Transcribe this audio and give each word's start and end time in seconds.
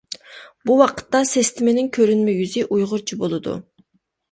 بۇ 0.69 0.77
ۋاقىتتا 0.79 1.21
سىستېمىنىڭ 1.33 1.91
كۆرۈنمە 1.99 2.35
يۈزى 2.41 2.65
ئۇيغۇرچە 2.67 3.21
بولىدۇ. 3.23 3.57